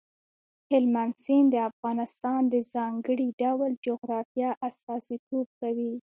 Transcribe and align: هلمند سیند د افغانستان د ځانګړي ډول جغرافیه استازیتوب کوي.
هلمند 0.71 1.13
سیند 1.23 1.47
د 1.51 1.55
افغانستان 1.71 2.41
د 2.53 2.55
ځانګړي 2.73 3.27
ډول 3.41 3.71
جغرافیه 3.85 4.49
استازیتوب 4.67 5.47
کوي. 5.59 5.93